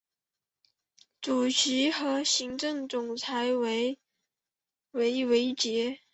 [1.21, 3.99] 主席和行政总裁为
[4.89, 5.99] 韦杰。